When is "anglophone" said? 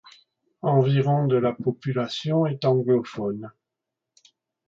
2.65-3.51